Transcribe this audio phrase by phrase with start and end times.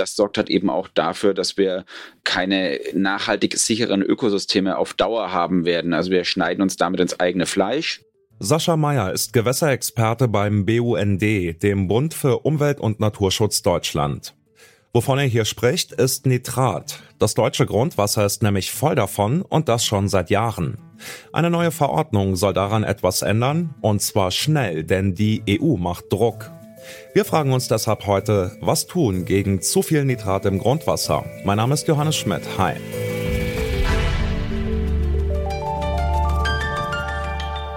[0.00, 1.84] das sorgt halt eben auch dafür, dass wir
[2.24, 5.92] keine nachhaltig sicheren Ökosysteme auf Dauer haben werden.
[5.92, 8.00] Also wir schneiden uns damit ins eigene Fleisch.
[8.38, 14.34] Sascha Meyer ist Gewässerexperte beim BUND, dem Bund für Umwelt- und Naturschutz Deutschland.
[14.94, 17.00] Wovon er hier spricht, ist Nitrat.
[17.18, 20.78] Das deutsche Grundwasser ist nämlich voll davon und das schon seit Jahren.
[21.32, 26.50] Eine neue Verordnung soll daran etwas ändern und zwar schnell, denn die EU macht Druck.
[27.12, 31.24] Wir fragen uns deshalb heute, was tun gegen zu viel Nitrat im Grundwasser?
[31.44, 32.42] Mein Name ist Johannes Schmidt.
[32.58, 32.74] Hi.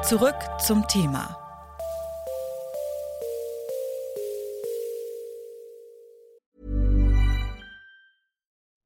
[0.04, 1.38] Zurück zum Thema.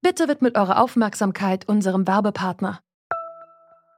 [0.02, 2.80] Bitte widmet eure Aufmerksamkeit unserem Werbepartner.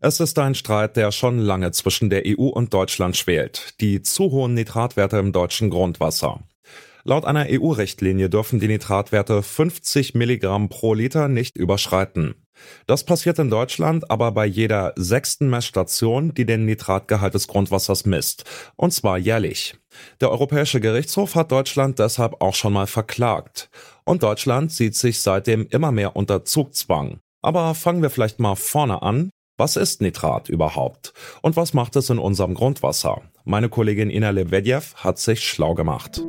[0.00, 3.74] Es ist ein Streit, der schon lange zwischen der EU und Deutschland schwelt.
[3.80, 6.40] Die zu hohen Nitratwerte im deutschen Grundwasser.
[7.04, 12.34] Laut einer EU-Richtlinie dürfen die Nitratwerte 50 Milligramm pro Liter nicht überschreiten.
[12.86, 18.44] Das passiert in Deutschland aber bei jeder sechsten Messstation, die den Nitratgehalt des Grundwassers misst.
[18.76, 19.76] Und zwar jährlich.
[20.20, 23.70] Der Europäische Gerichtshof hat Deutschland deshalb auch schon mal verklagt.
[24.04, 27.20] Und Deutschland sieht sich seitdem immer mehr unter Zugzwang.
[27.40, 29.30] Aber fangen wir vielleicht mal vorne an.
[29.58, 31.14] Was ist Nitrat überhaupt?
[31.40, 33.22] Und was macht es in unserem Grundwasser?
[33.44, 36.22] Meine Kollegin Ina Lebedjew hat sich schlau gemacht.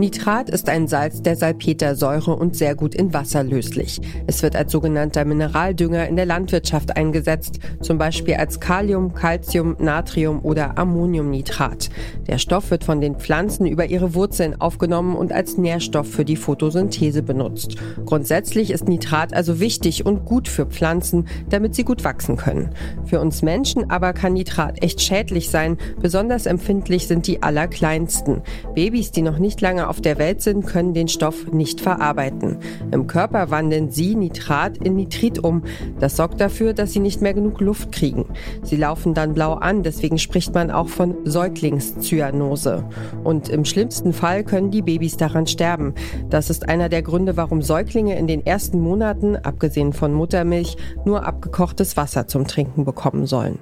[0.00, 4.00] Nitrat ist ein Salz der Salpetersäure und sehr gut in Wasser löslich.
[4.26, 10.40] Es wird als sogenannter Mineraldünger in der Landwirtschaft eingesetzt, zum Beispiel als Kalium, Calcium, Natrium
[10.42, 11.90] oder Ammoniumnitrat.
[12.26, 16.36] Der Stoff wird von den Pflanzen über ihre Wurzeln aufgenommen und als Nährstoff für die
[16.36, 17.76] Photosynthese benutzt.
[18.06, 22.70] Grundsätzlich ist Nitrat also wichtig und gut für Pflanzen, damit sie gut wachsen können.
[23.04, 25.76] Für uns Menschen aber kann Nitrat echt schädlich sein.
[26.00, 28.40] Besonders empfindlich sind die allerkleinsten.
[28.74, 32.58] Babys, die noch nicht lange auf der Welt sind, können den Stoff nicht verarbeiten.
[32.92, 35.64] Im Körper wandeln sie Nitrat in Nitrit um.
[35.98, 38.24] Das sorgt dafür, dass sie nicht mehr genug Luft kriegen.
[38.62, 42.84] Sie laufen dann blau an, deswegen spricht man auch von Säuglingszyanose.
[43.24, 45.94] Und im schlimmsten Fall können die Babys daran sterben.
[46.28, 51.26] Das ist einer der Gründe, warum Säuglinge in den ersten Monaten, abgesehen von Muttermilch, nur
[51.26, 53.58] abgekochtes Wasser zum Trinken bekommen sollen.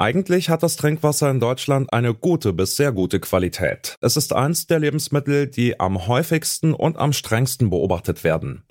[0.00, 3.96] Eigentlich hat das Trinkwasser in Deutschland eine gute bis sehr gute Qualität.
[4.00, 8.62] Es ist eins der Lebensmittel, die am häufigsten und am strengsten beobachtet werden.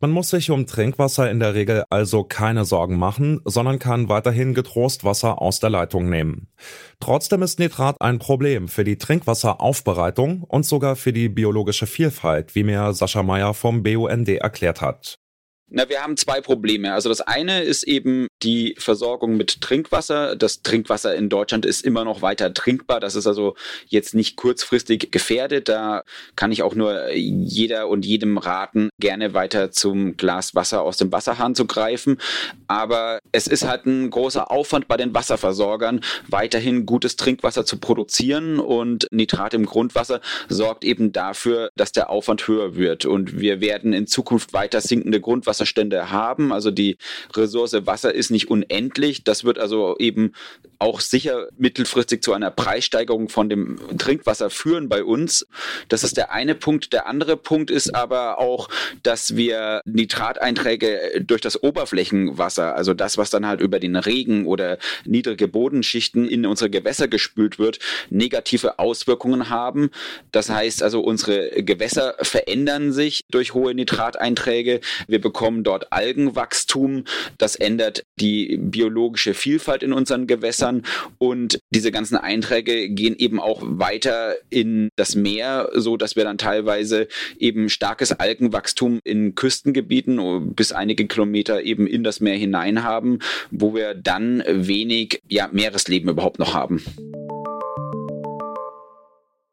[0.00, 4.52] Man muss sich um Trinkwasser in der Regel also keine Sorgen machen, sondern kann weiterhin
[4.52, 6.48] getrost Wasser aus der Leitung nehmen.
[7.00, 12.62] Trotzdem ist Nitrat ein Problem für die Trinkwasseraufbereitung und sogar für die biologische Vielfalt, wie
[12.62, 15.16] mir Sascha Meyer vom BUND erklärt hat.
[15.70, 16.92] Na, wir haben zwei Probleme.
[16.92, 20.36] Also das eine ist eben die Versorgung mit Trinkwasser.
[20.36, 23.00] Das Trinkwasser in Deutschland ist immer noch weiter trinkbar.
[23.00, 23.56] Das ist also
[23.86, 25.68] jetzt nicht kurzfristig gefährdet.
[25.68, 26.04] Da
[26.36, 31.10] kann ich auch nur jeder und jedem raten, gerne weiter zum Glas Wasser aus dem
[31.10, 32.18] Wasserhahn zu greifen.
[32.68, 38.60] Aber es ist halt ein großer Aufwand bei den Wasserversorgern, weiterhin gutes Trinkwasser zu produzieren.
[38.60, 43.06] Und Nitrat im Grundwasser sorgt eben dafür, dass der Aufwand höher wird.
[43.06, 46.52] Und wir werden in Zukunft weiter sinkende Grundwasser Wasserstände haben.
[46.52, 46.96] Also die
[47.34, 49.24] Ressource Wasser ist nicht unendlich.
[49.24, 50.32] Das wird also eben
[50.78, 55.46] auch sicher mittelfristig zu einer Preissteigerung von dem Trinkwasser führen bei uns.
[55.88, 56.92] Das ist der eine Punkt.
[56.92, 58.68] Der andere Punkt ist aber auch,
[59.02, 64.78] dass wir Nitrateinträge durch das Oberflächenwasser, also das, was dann halt über den Regen oder
[65.04, 67.78] niedrige Bodenschichten in unsere Gewässer gespült wird,
[68.10, 69.90] negative Auswirkungen haben.
[70.32, 74.80] Das heißt also, unsere Gewässer verändern sich durch hohe Nitrateinträge.
[75.06, 77.04] Wir bekommen dort Algenwachstum.
[77.38, 78.23] Das ändert die
[78.60, 80.82] biologische Vielfalt in unseren Gewässern
[81.18, 86.38] und diese ganzen Einträge gehen eben auch weiter in das Meer, so dass wir dann
[86.38, 93.18] teilweise eben starkes Algenwachstum in Küstengebieten bis einige Kilometer eben in das Meer hinein haben,
[93.50, 96.82] wo wir dann wenig ja, Meeresleben überhaupt noch haben.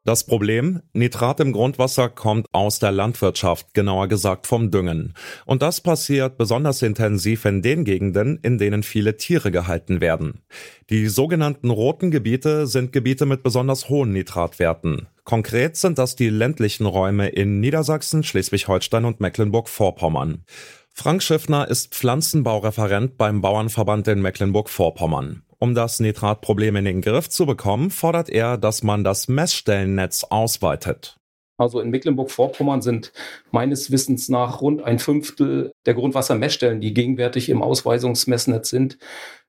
[0.04, 5.14] Das Problem, Nitrat im Grundwasser kommt aus der Landwirtschaft, genauer gesagt vom Düngen.
[5.46, 10.42] Und das passiert besonders intensiv in den Gegenden, in denen viele Tiere gehalten werden.
[10.90, 15.06] Die sogenannten roten Gebiete sind Gebiete mit besonders hohen Nitratwerten.
[15.22, 20.44] Konkret sind das die ländlichen Räume in Niedersachsen, Schleswig-Holstein und Mecklenburg-Vorpommern.
[20.92, 25.44] Frank Schiffner ist Pflanzenbaureferent beim Bauernverband in Mecklenburg-Vorpommern.
[25.62, 31.20] Um das Nitratproblem in den Griff zu bekommen, fordert er, dass man das Messstellennetz ausweitet.
[31.56, 33.12] Also in Mecklenburg-Vorpommern sind
[33.52, 38.98] meines Wissens nach rund ein Fünftel der Grundwassermessstellen, die gegenwärtig im Ausweisungsmessnetz sind,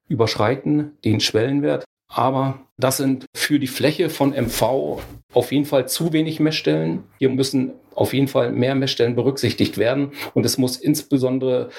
[0.08, 1.84] überschreiten den Schwellenwert.
[2.08, 5.02] Aber das sind für die Fläche von MV
[5.34, 7.06] auf jeden Fall zu wenig Messstellen.
[7.18, 10.12] Hier müssen auf jeden Fall mehr Messstellen berücksichtigt werden.
[10.36, 11.72] Und es muss insbesondere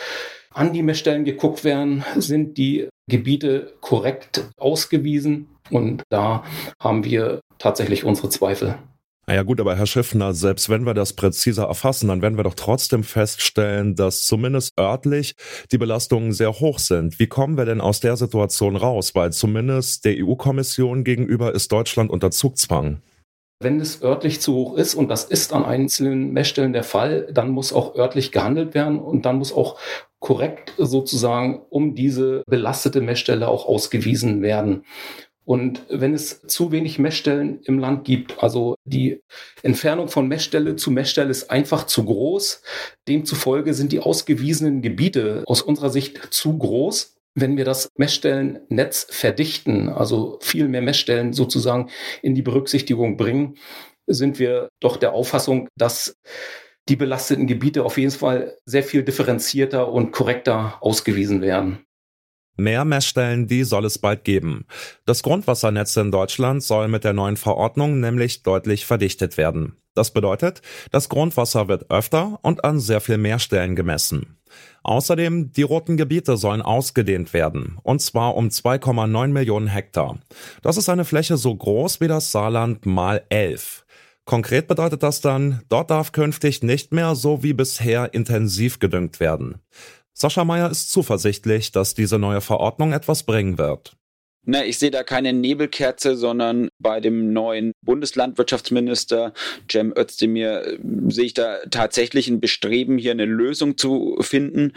[0.51, 5.49] an die Messstellen geguckt werden, sind die Gebiete korrekt ausgewiesen.
[5.71, 6.45] Und da
[6.81, 8.79] haben wir tatsächlich unsere Zweifel.
[9.27, 12.55] Naja gut, aber Herr Schiffner, selbst wenn wir das präziser erfassen, dann werden wir doch
[12.55, 15.35] trotzdem feststellen, dass zumindest örtlich
[15.73, 17.19] die Belastungen sehr hoch sind.
[17.19, 19.15] Wie kommen wir denn aus der Situation raus?
[19.15, 23.01] Weil zumindest der EU-Kommission gegenüber ist Deutschland unter Zugzwang.
[23.63, 27.49] Wenn es örtlich zu hoch ist, und das ist an einzelnen Messstellen der Fall, dann
[27.49, 29.79] muss auch örtlich gehandelt werden und dann muss auch
[30.25, 34.85] korrekt sozusagen um diese belastete Messstelle auch ausgewiesen werden.
[35.45, 39.21] Und wenn es zu wenig Messstellen im Land gibt, also die
[39.63, 42.63] Entfernung von Messstelle zu Messstelle ist einfach zu groß.
[43.07, 47.17] Demzufolge sind die ausgewiesenen Gebiete aus unserer Sicht zu groß.
[47.35, 51.91] Wenn wir das Messstellennetz verdichten, also viel mehr Messstellen sozusagen
[52.23, 53.59] in die Berücksichtigung bringen,
[54.07, 56.17] sind wir doch der Auffassung, dass
[56.89, 61.79] die belasteten Gebiete auf jeden Fall sehr viel differenzierter und korrekter ausgewiesen werden.
[62.57, 64.67] Mehr Messstellen, die soll es bald geben.
[65.07, 69.77] Das Grundwassernetz in Deutschland soll mit der neuen Verordnung nämlich deutlich verdichtet werden.
[69.95, 74.39] Das bedeutet, das Grundwasser wird öfter und an sehr viel mehr Stellen gemessen.
[74.83, 80.19] Außerdem, die roten Gebiete sollen ausgedehnt werden, und zwar um 2,9 Millionen Hektar.
[80.63, 83.84] Das ist eine Fläche so groß wie das Saarland mal 11.
[84.25, 89.61] Konkret bedeutet das dann, dort darf künftig nicht mehr so wie bisher intensiv gedüngt werden.
[90.15, 93.97] Sascha Meyer ist zuversichtlich, dass diese neue Verordnung etwas bringen wird.
[94.47, 99.33] Na, ich sehe da keine Nebelkerze, sondern bei dem neuen Bundeslandwirtschaftsminister
[99.71, 100.79] Cem Özdemir äh,
[101.09, 104.75] sehe ich da tatsächlich ein Bestreben, hier eine Lösung zu finden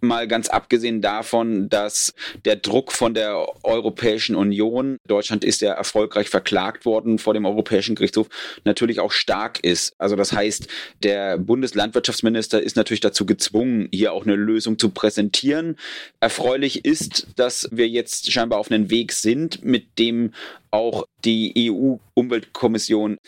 [0.00, 2.14] mal ganz abgesehen davon, dass
[2.44, 7.94] der Druck von der Europäischen Union, Deutschland ist ja erfolgreich verklagt worden vor dem Europäischen
[7.94, 8.28] Gerichtshof,
[8.64, 9.92] natürlich auch stark ist.
[9.98, 10.66] Also das heißt,
[11.02, 15.76] der Bundeslandwirtschaftsminister ist natürlich dazu gezwungen, hier auch eine Lösung zu präsentieren.
[16.20, 20.32] Erfreulich ist, dass wir jetzt scheinbar auf einem Weg sind, mit dem
[20.70, 23.18] auch die EU-Umweltkommission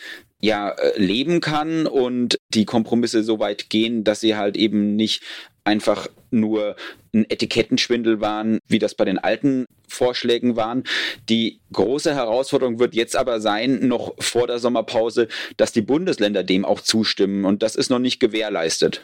[0.43, 5.23] ja äh, leben kann und die Kompromisse so weit gehen, dass sie halt eben nicht
[5.63, 6.75] einfach nur
[7.13, 10.83] ein Etikettenschwindel waren, wie das bei den alten Vorschlägen waren.
[11.29, 15.27] Die große Herausforderung wird jetzt aber sein, noch vor der Sommerpause,
[15.57, 19.03] dass die Bundesländer dem auch zustimmen und das ist noch nicht gewährleistet.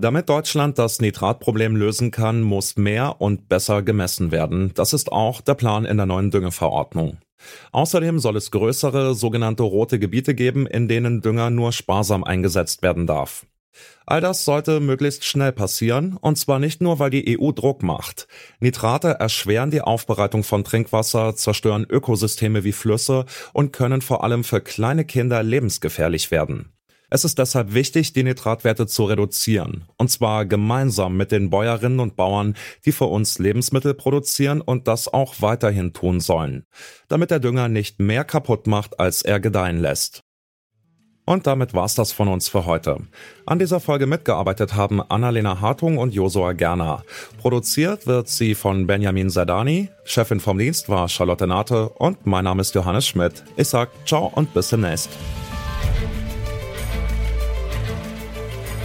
[0.00, 4.70] Damit Deutschland das Nitratproblem lösen kann, muss mehr und besser gemessen werden.
[4.74, 7.18] Das ist auch der Plan in der neuen Düngeverordnung.
[7.72, 13.06] Außerdem soll es größere sogenannte rote Gebiete geben, in denen Dünger nur sparsam eingesetzt werden
[13.06, 13.46] darf.
[14.06, 18.26] All das sollte möglichst schnell passieren, und zwar nicht nur, weil die EU Druck macht.
[18.58, 24.60] Nitrate erschweren die Aufbereitung von Trinkwasser, zerstören Ökosysteme wie Flüsse und können vor allem für
[24.60, 26.72] kleine Kinder lebensgefährlich werden.
[27.10, 29.84] Es ist deshalb wichtig, die Nitratwerte zu reduzieren.
[29.96, 35.12] Und zwar gemeinsam mit den Bäuerinnen und Bauern, die für uns Lebensmittel produzieren und das
[35.12, 36.64] auch weiterhin tun sollen.
[37.08, 40.22] Damit der Dünger nicht mehr kaputt macht, als er gedeihen lässt.
[41.24, 43.00] Und damit war's das von uns für heute.
[43.44, 47.04] An dieser Folge mitgearbeitet haben Annalena Hartung und Josua Gerner.
[47.36, 49.90] Produziert wird sie von Benjamin Sadani.
[50.04, 53.44] Chefin vom Dienst war Charlotte Nate und mein Name ist Johannes Schmidt.
[53.56, 55.10] Ich sag ciao und bis demnächst.